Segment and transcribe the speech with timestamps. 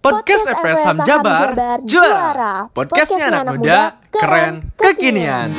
[0.00, 1.52] Podcast FPS Ham Jabar,
[1.84, 2.72] juara.
[2.72, 5.52] Podcastnya anak muda, keren, kekinian.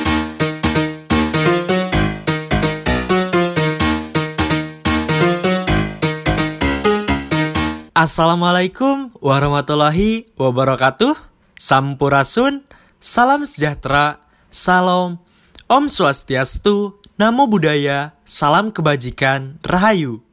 [7.94, 11.14] Assalamualaikum warahmatullahi wabarakatuh.
[11.62, 12.66] Sampurasun,
[12.98, 15.22] salam sejahtera, salam,
[15.70, 20.26] om swastiastu, namo buddhaya, salam kebajikan, rahayu.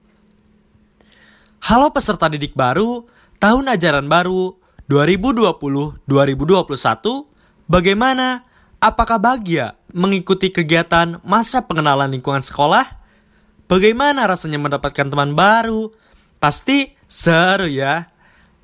[1.60, 3.04] Halo peserta didik baru,
[3.38, 4.58] tahun ajaran baru
[4.90, 6.06] 2020-2021,
[7.70, 8.44] bagaimana?
[8.78, 12.86] Apakah bahagia mengikuti kegiatan masa pengenalan lingkungan sekolah?
[13.66, 15.90] Bagaimana rasanya mendapatkan teman baru?
[16.38, 18.06] Pasti seru ya.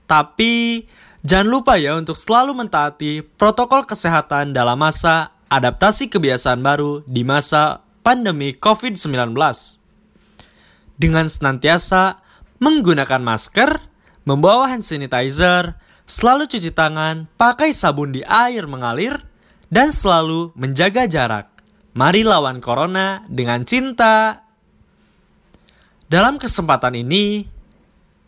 [0.07, 0.87] Tapi
[1.27, 7.83] jangan lupa ya untuk selalu mentaati protokol kesehatan dalam masa adaptasi kebiasaan baru di masa
[8.07, 9.35] pandemi COVID-19.
[10.95, 12.23] Dengan senantiasa
[12.63, 13.94] menggunakan masker,
[14.25, 19.21] membawa hand sanitizer, selalu cuci tangan, pakai sabun di air mengalir,
[19.73, 21.49] dan selalu menjaga jarak.
[21.95, 24.43] Mari lawan corona dengan cinta.
[26.11, 27.47] Dalam kesempatan ini,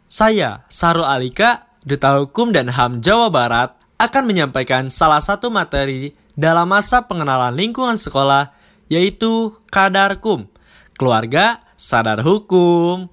[0.07, 6.69] saya, Sarul Alika, Duta Hukum dan HAM Jawa Barat, akan menyampaikan salah satu materi dalam
[6.71, 8.55] masa pengenalan lingkungan sekolah,
[8.87, 10.47] yaitu Kadarkum,
[10.95, 13.11] Keluarga Sadar Hukum.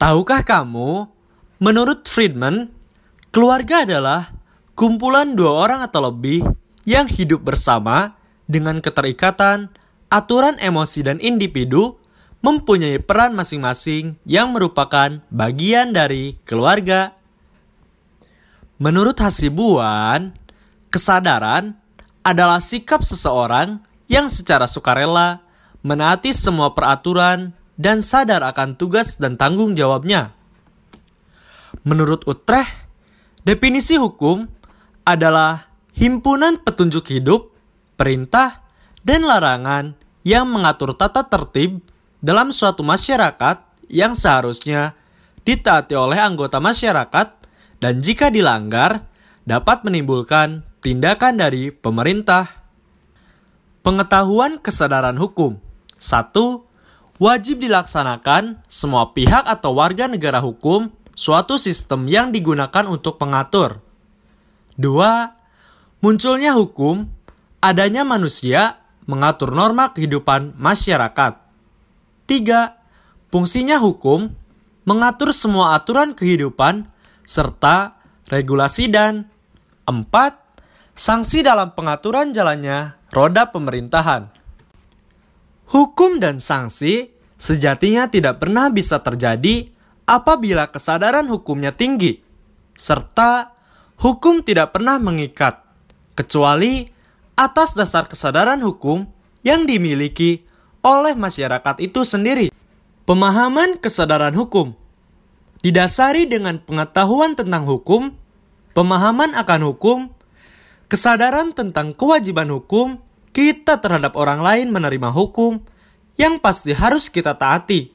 [0.00, 1.13] Tahukah kamu,
[1.64, 2.68] menurut Friedman,
[3.32, 4.36] keluarga adalah
[4.76, 6.44] kumpulan dua orang atau lebih
[6.84, 9.72] yang hidup bersama dengan keterikatan,
[10.12, 11.96] aturan emosi dan individu
[12.44, 17.16] mempunyai peran masing-masing yang merupakan bagian dari keluarga.
[18.76, 20.36] Menurut Hasibuan,
[20.92, 21.80] kesadaran
[22.20, 23.80] adalah sikap seseorang
[24.12, 25.40] yang secara sukarela
[25.80, 30.33] menaati semua peraturan dan sadar akan tugas dan tanggung jawabnya.
[31.84, 32.72] Menurut Utrecht,
[33.44, 34.48] definisi hukum
[35.04, 37.52] adalah himpunan petunjuk hidup,
[38.00, 38.64] perintah,
[39.04, 39.92] dan larangan
[40.24, 41.84] yang mengatur tata tertib
[42.24, 43.60] dalam suatu masyarakat
[43.92, 44.96] yang seharusnya
[45.44, 47.36] ditaati oleh anggota masyarakat
[47.84, 49.04] dan jika dilanggar
[49.44, 52.64] dapat menimbulkan tindakan dari pemerintah.
[53.84, 55.60] Pengetahuan kesadaran hukum
[56.00, 56.32] 1
[57.20, 63.80] wajib dilaksanakan semua pihak atau warga negara hukum suatu sistem yang digunakan untuk pengatur.
[64.74, 65.30] Dua,
[66.02, 67.06] munculnya hukum,
[67.62, 71.38] adanya manusia mengatur norma kehidupan masyarakat.
[72.26, 72.76] Tiga,
[73.30, 74.30] fungsinya hukum
[74.84, 76.90] mengatur semua aturan kehidupan
[77.24, 77.96] serta
[78.28, 79.28] regulasi dan
[79.84, 80.40] empat,
[80.96, 84.32] sanksi dalam pengaturan jalannya roda pemerintahan.
[85.72, 89.73] Hukum dan sanksi sejatinya tidak pernah bisa terjadi
[90.04, 92.20] apabila kesadaran hukumnya tinggi,
[92.76, 93.52] serta
[94.00, 95.64] hukum tidak pernah mengikat,
[96.14, 96.88] kecuali
[97.34, 99.08] atas dasar kesadaran hukum
[99.42, 100.46] yang dimiliki
[100.84, 102.48] oleh masyarakat itu sendiri.
[103.04, 104.72] Pemahaman kesadaran hukum
[105.64, 108.12] didasari dengan pengetahuan tentang hukum,
[108.76, 109.98] pemahaman akan hukum,
[110.92, 113.00] kesadaran tentang kewajiban hukum,
[113.32, 115.64] kita terhadap orang lain menerima hukum
[116.20, 117.93] yang pasti harus kita taati.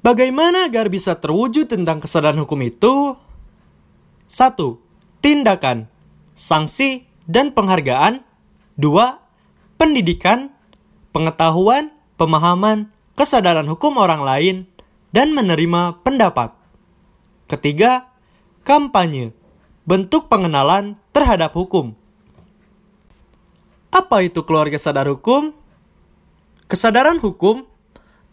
[0.00, 3.20] Bagaimana agar bisa terwujud tentang kesadaran hukum itu?
[4.32, 4.56] 1.
[5.20, 5.92] Tindakan,
[6.32, 8.24] sanksi, dan penghargaan.
[8.80, 9.76] 2.
[9.76, 10.56] Pendidikan,
[11.12, 14.56] pengetahuan, pemahaman, kesadaran hukum orang lain,
[15.12, 16.56] dan menerima pendapat.
[17.44, 18.08] Ketiga,
[18.64, 19.36] kampanye,
[19.84, 21.92] bentuk pengenalan terhadap hukum.
[23.92, 25.52] Apa itu keluarga sadar hukum?
[26.70, 27.66] Kesadaran hukum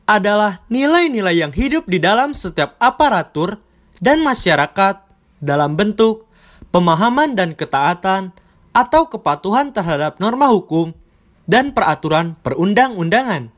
[0.08, 3.60] adalah nilai-nilai yang hidup di dalam setiap aparatur
[4.00, 5.04] dan masyarakat
[5.44, 6.26] dalam bentuk
[6.72, 8.32] pemahaman dan ketaatan
[8.72, 10.96] atau kepatuhan terhadap norma hukum
[11.44, 13.52] dan peraturan perundang-undangan.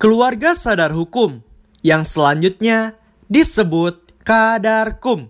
[0.00, 1.44] Keluarga sadar hukum
[1.86, 2.96] yang selanjutnya
[3.30, 5.28] disebut kadarkum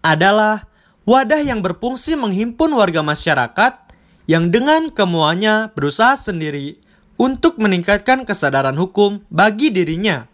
[0.00, 0.70] adalah
[1.02, 3.84] wadah yang berfungsi menghimpun warga masyarakat
[4.24, 6.80] yang dengan kemuanya berusaha sendiri
[7.14, 10.26] untuk meningkatkan kesadaran hukum bagi dirinya.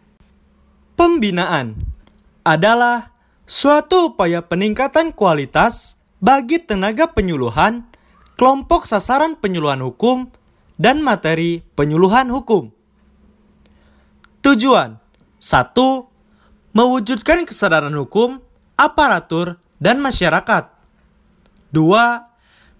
[0.96, 1.76] Pembinaan
[2.44, 3.12] adalah
[3.44, 7.88] suatu upaya peningkatan kualitas bagi tenaga penyuluhan,
[8.36, 10.28] kelompok sasaran penyuluhan hukum,
[10.80, 12.72] dan materi penyuluhan hukum.
[14.40, 14.96] Tujuan
[15.36, 15.76] 1.
[16.72, 18.40] Mewujudkan kesadaran hukum,
[18.80, 20.72] aparatur, dan masyarakat.
[21.72, 22.30] 2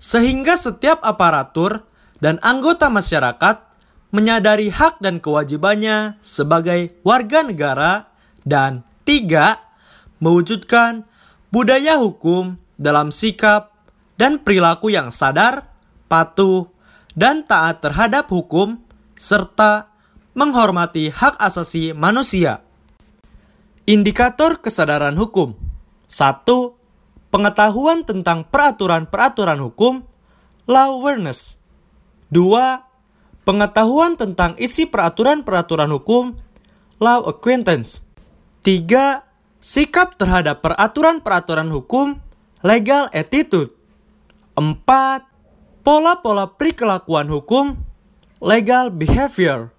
[0.01, 1.85] sehingga setiap aparatur
[2.25, 3.70] dan anggota masyarakat
[4.11, 8.11] menyadari hak dan kewajibannya sebagai warga negara
[8.43, 9.59] dan tiga
[10.19, 11.07] mewujudkan
[11.51, 13.75] budaya hukum dalam sikap
[14.21, 15.73] dan perilaku yang sadar,
[16.07, 16.69] patuh,
[17.17, 18.85] dan taat terhadap hukum,
[19.17, 19.89] serta
[20.37, 22.63] menghormati hak asasi manusia.
[23.89, 25.57] Indikator kesadaran hukum
[26.07, 26.45] 1.
[27.31, 30.03] Pengetahuan tentang peraturan-peraturan hukum
[30.71, 31.59] Law awareness
[32.31, 32.90] 2.
[33.45, 36.37] Pengetahuan tentang isi peraturan-peraturan hukum
[37.01, 38.05] Law acquaintance
[38.63, 39.25] 3.
[39.61, 42.21] Sikap terhadap peraturan-peraturan hukum
[42.61, 43.73] Legal attitude
[44.57, 44.65] 4.
[45.81, 47.81] Pola-pola perikelakuan hukum
[48.41, 49.73] Legal behavior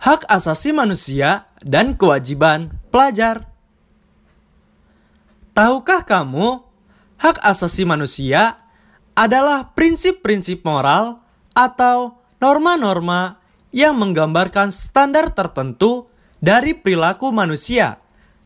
[0.00, 3.44] hak asasi manusia, dan kewajiban pelajar.
[5.52, 6.64] Tahukah kamu,
[7.20, 8.56] hak asasi manusia
[9.12, 11.20] adalah prinsip-prinsip moral
[11.52, 13.38] atau norma-norma
[13.70, 16.10] yang menggambarkan standar tertentu
[16.42, 18.00] dari perilaku manusia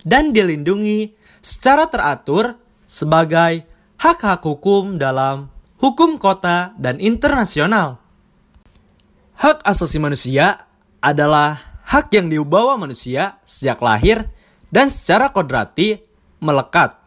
[0.05, 3.65] dan dilindungi secara teratur sebagai
[3.97, 5.49] hak-hak hukum dalam
[5.81, 8.03] hukum kota dan internasional.
[9.35, 10.69] Hak asasi manusia
[11.01, 14.29] adalah hak yang dibawa manusia sejak lahir
[14.69, 16.03] dan secara kodrati
[16.43, 16.99] melekat.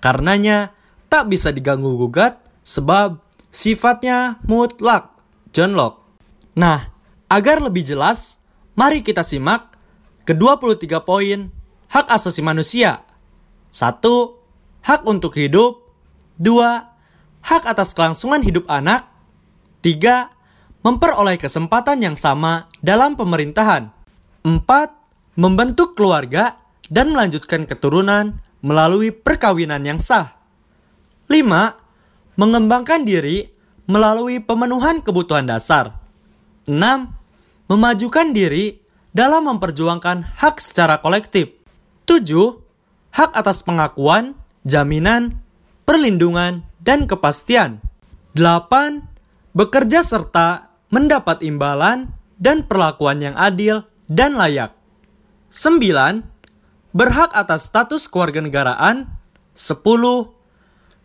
[0.00, 0.76] Karenanya
[1.08, 5.14] tak bisa diganggu-gugat sebab sifatnya mutlak.
[5.54, 6.03] John Locke.
[6.54, 6.78] Nah,
[7.26, 8.38] agar lebih jelas,
[8.78, 9.74] mari kita simak
[10.22, 11.50] ke-23 poin
[11.90, 13.02] hak asasi manusia.
[13.74, 13.98] 1.
[14.86, 15.82] Hak untuk hidup.
[16.38, 17.42] 2.
[17.42, 19.10] Hak atas kelangsungan hidup anak.
[19.82, 20.30] 3
[20.86, 23.90] memperoleh kesempatan yang sama dalam pemerintahan.
[24.46, 24.62] 4.
[25.34, 30.38] Membentuk keluarga dan melanjutkan keturunan melalui perkawinan yang sah.
[31.26, 32.38] 5.
[32.38, 33.50] Mengembangkan diri
[33.90, 36.03] melalui pemenuhan kebutuhan dasar.
[36.66, 37.70] 6.
[37.70, 38.80] Memajukan diri
[39.14, 41.52] dalam memperjuangkan hak secara kolektif.
[42.04, 42.60] 7.
[43.14, 44.34] Hak atas pengakuan,
[44.66, 45.40] jaminan,
[45.86, 47.80] perlindungan, dan kepastian.
[48.36, 49.06] 8.
[49.54, 54.74] Bekerja serta mendapat imbalan dan perlakuan yang adil dan layak.
[55.54, 56.26] 9.
[56.90, 59.06] Berhak atas status kewarganegaraan.
[59.54, 59.80] 10.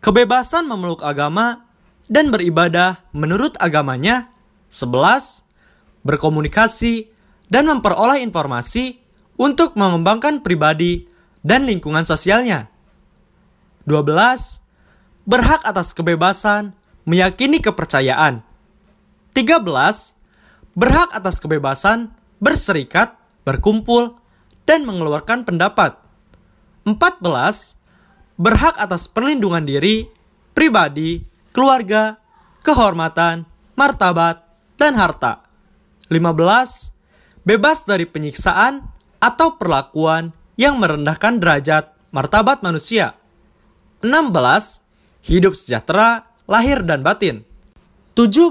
[0.02, 1.70] Kebebasan memeluk agama
[2.10, 4.34] dan beribadah menurut agamanya.
[4.66, 5.49] 11.
[6.06, 7.12] Berkomunikasi
[7.50, 9.00] dan memperoleh informasi
[9.40, 11.08] untuk mengembangkan pribadi
[11.40, 12.68] dan lingkungan sosialnya.
[13.88, 14.64] 12.
[15.24, 16.72] Berhak atas kebebasan
[17.08, 18.44] meyakini kepercayaan
[19.32, 19.64] 13.
[20.76, 24.18] Berhak atas kebebasan berserikat, berkumpul,
[24.64, 25.98] dan mengeluarkan pendapat.
[26.86, 27.76] 14.
[28.40, 30.08] Berhak atas perlindungan diri,
[30.56, 31.20] pribadi,
[31.52, 32.16] keluarga,
[32.64, 33.44] kehormatan,
[33.76, 34.46] martabat,
[34.80, 35.49] dan harta.
[36.10, 37.46] 15.
[37.46, 38.84] Bebas dari penyiksaan
[39.22, 43.14] atau perlakuan yang merendahkan derajat martabat manusia.
[44.02, 44.82] 16.
[45.24, 47.46] Hidup sejahtera, lahir dan batin.
[48.18, 48.50] 17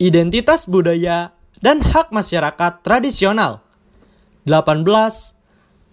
[0.00, 3.60] identitas budaya, dan hak masyarakat tradisional.
[4.46, 4.86] 18.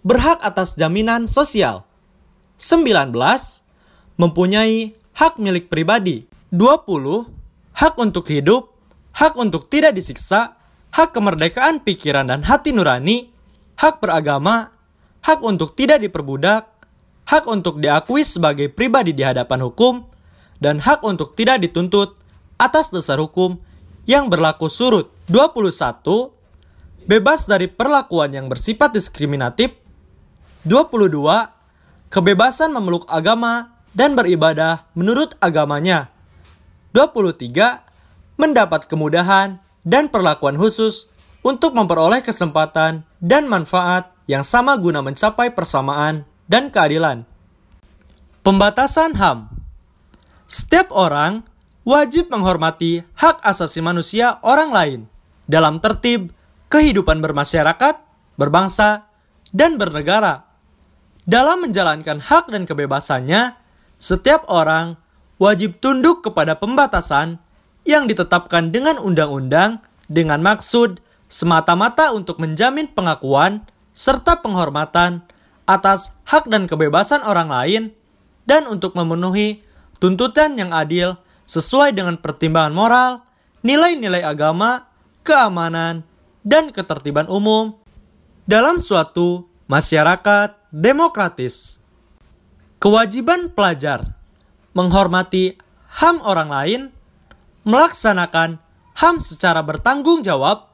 [0.06, 1.84] Berhak atas jaminan sosial.
[2.62, 3.12] 19.
[4.16, 6.30] Mempunyai hak milik pribadi.
[6.54, 7.28] 20.
[7.76, 8.75] Hak untuk hidup,
[9.16, 10.60] hak untuk tidak disiksa,
[10.92, 13.32] hak kemerdekaan pikiran dan hati nurani,
[13.80, 14.76] hak beragama,
[15.24, 16.68] hak untuk tidak diperbudak,
[17.26, 20.04] hak untuk diakui sebagai pribadi di hadapan hukum,
[20.60, 22.20] dan hak untuk tidak dituntut
[22.60, 23.60] atas dasar hukum
[24.08, 26.32] yang berlaku surut 21
[27.10, 29.74] bebas dari perlakuan yang bersifat diskriminatif
[30.64, 31.12] 22
[32.10, 36.10] kebebasan memeluk agama dan beribadah menurut agamanya
[36.94, 37.85] 23
[38.36, 41.08] mendapat kemudahan dan perlakuan khusus
[41.46, 47.24] untuk memperoleh kesempatan dan manfaat yang sama guna mencapai persamaan dan keadilan.
[48.42, 49.50] Pembatasan HAM
[50.46, 51.46] Setiap orang
[51.86, 55.00] wajib menghormati hak asasi manusia orang lain
[55.46, 56.34] dalam tertib
[56.70, 57.96] kehidupan bermasyarakat,
[58.38, 59.10] berbangsa,
[59.54, 60.50] dan bernegara.
[61.26, 63.58] Dalam menjalankan hak dan kebebasannya,
[63.98, 64.98] setiap orang
[65.42, 67.42] wajib tunduk kepada pembatasan
[67.86, 71.00] yang ditetapkan dengan undang-undang dengan maksud
[71.30, 73.66] semata-mata untuk menjamin pengakuan
[73.96, 75.24] serta penghormatan
[75.66, 77.84] atas hak dan kebebasan orang lain
[78.46, 79.66] dan untuk memenuhi
[79.98, 83.12] tuntutan yang adil sesuai dengan pertimbangan moral,
[83.66, 84.90] nilai-nilai agama,
[85.26, 86.06] keamanan,
[86.46, 87.78] dan ketertiban umum
[88.46, 91.82] dalam suatu masyarakat demokratis.
[92.78, 94.14] Kewajiban pelajar
[94.78, 95.58] menghormati
[95.98, 96.82] HAM orang lain,
[97.66, 98.62] melaksanakan
[98.96, 100.72] HAM secara bertanggung jawab,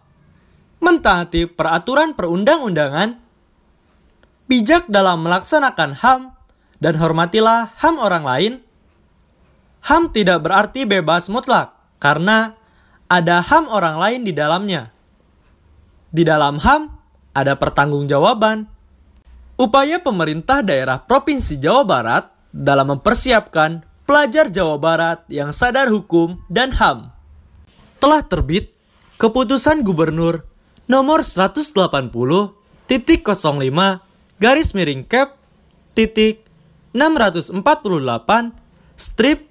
[0.77, 3.17] mentaati peraturan perundang-undangan,
[4.45, 6.21] bijak dalam melaksanakan HAM,
[6.77, 8.53] dan hormatilah HAM orang lain.
[9.81, 12.53] HAM tidak berarti bebas mutlak, karena
[13.09, 14.93] ada HAM orang lain di dalamnya.
[16.11, 16.91] Di dalam HAM
[17.33, 18.67] ada pertanggungjawaban.
[19.55, 26.75] Upaya pemerintah daerah Provinsi Jawa Barat dalam mempersiapkan pelajar Jawa Barat yang sadar hukum dan
[26.75, 27.15] HAM.
[28.03, 28.75] Telah terbit
[29.15, 30.43] Keputusan Gubernur
[30.83, 31.71] nomor 180
[32.91, 33.71] titik 05
[34.35, 35.39] garis miring cap
[35.95, 36.43] titik
[36.91, 37.55] 648
[38.99, 39.47] strip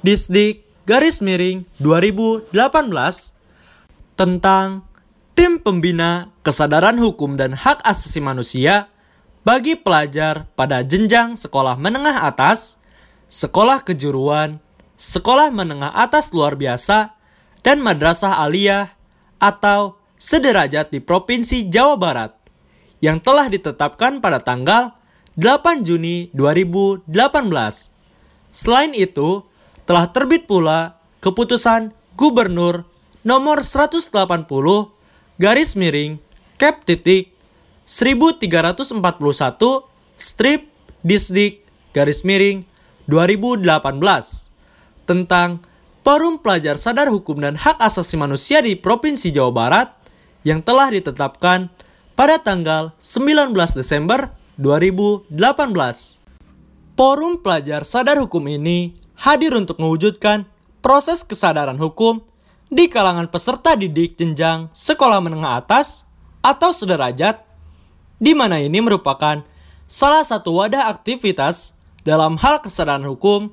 [0.00, 2.48] disdik garis miring 2018
[4.16, 4.88] tentang
[5.36, 8.88] tim pembina kesadaran hukum dan hak asasi manusia
[9.44, 12.80] bagi pelajar pada jenjang sekolah menengah atas,
[13.28, 14.58] sekolah kejuruan,
[14.96, 17.14] sekolah menengah atas luar biasa,
[17.60, 18.96] dan madrasah aliyah
[19.38, 22.32] atau sederajat di Provinsi Jawa Barat
[22.98, 24.98] yang telah ditetapkan pada tanggal
[25.38, 27.06] 8 Juni 2018.
[28.50, 29.46] Selain itu,
[29.86, 32.82] telah terbit pula keputusan Gubernur
[33.22, 34.10] nomor 180
[35.38, 36.18] garis miring
[36.58, 37.32] cap titik
[37.86, 39.00] 1341
[40.18, 40.68] strip
[41.06, 41.62] disdik
[41.94, 42.67] garis miring
[43.08, 43.64] 2018
[45.08, 45.64] tentang
[46.04, 49.88] Forum Pelajar Sadar Hukum dan Hak Asasi Manusia di Provinsi Jawa Barat
[50.44, 51.72] yang telah ditetapkan
[52.12, 55.32] pada tanggal 19 Desember 2018.
[57.00, 60.44] Forum Pelajar Sadar Hukum ini hadir untuk mewujudkan
[60.84, 62.20] proses kesadaran hukum
[62.68, 66.04] di kalangan peserta didik jenjang sekolah menengah atas
[66.44, 67.40] atau sederajat,
[68.20, 69.40] di mana ini merupakan
[69.88, 71.77] salah satu wadah aktivitas
[72.08, 73.52] dalam hal kesadaran hukum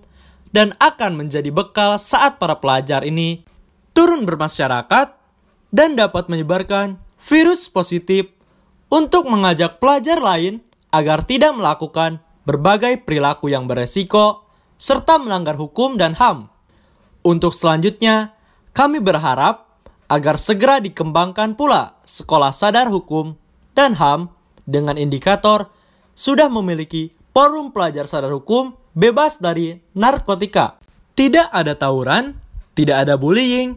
[0.55, 3.43] dan akan menjadi bekal saat para pelajar ini
[3.91, 5.11] turun bermasyarakat
[5.75, 8.31] dan dapat menyebarkan virus positif
[8.87, 10.63] untuk mengajak pelajar lain
[10.95, 14.47] agar tidak melakukan berbagai perilaku yang beresiko
[14.79, 16.47] serta melanggar hukum dan HAM.
[17.27, 18.37] Untuk selanjutnya,
[18.71, 19.67] kami berharap
[20.07, 23.35] agar segera dikembangkan pula sekolah sadar hukum
[23.75, 24.31] dan HAM
[24.63, 25.67] dengan indikator
[26.15, 30.79] sudah memiliki forum pelajar sadar hukum bebas dari narkotika.
[31.19, 32.39] Tidak ada tawuran,
[32.71, 33.75] tidak ada bullying,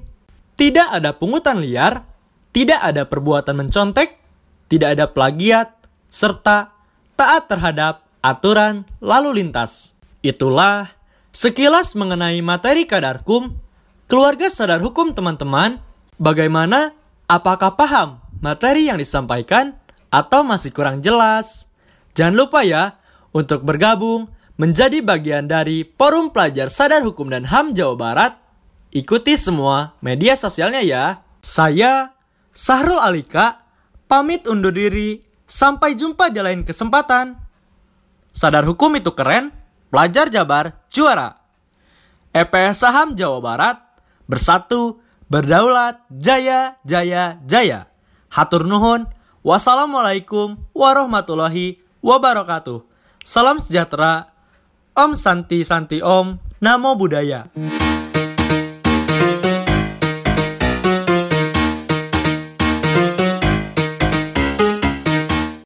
[0.54, 2.06] tidak ada pungutan liar,
[2.54, 4.14] tidak ada perbuatan mencontek,
[4.70, 5.74] tidak ada plagiat,
[6.06, 6.70] serta
[7.18, 9.98] taat terhadap aturan lalu lintas.
[10.22, 10.94] Itulah
[11.34, 13.58] sekilas mengenai materi kadarkum,
[14.06, 15.82] keluarga sadar hukum teman-teman,
[16.14, 16.94] bagaimana,
[17.26, 19.74] apakah paham materi yang disampaikan
[20.14, 21.70] atau masih kurang jelas?
[22.18, 22.98] Jangan lupa ya
[23.38, 24.26] untuk bergabung
[24.58, 28.32] menjadi bagian dari Forum Pelajar Sadar Hukum dan HAM Jawa Barat,
[28.90, 31.22] ikuti semua media sosialnya ya.
[31.38, 32.18] Saya,
[32.50, 33.62] Sahrul Alika,
[34.10, 35.22] pamit undur diri.
[35.48, 37.32] Sampai jumpa di lain kesempatan.
[38.34, 39.48] Sadar hukum itu keren,
[39.88, 41.40] pelajar Jabar juara.
[42.36, 43.80] EPS Saham Jawa Barat,
[44.28, 45.00] bersatu,
[45.32, 47.88] berdaulat, jaya, jaya, jaya.
[48.28, 49.08] Hatur nuhun,
[49.40, 52.87] wassalamualaikum warahmatullahi wabarakatuh.
[53.24, 54.30] Salam sejahtera,
[54.96, 57.46] Om Santi Santi Om, Namo Buddhaya.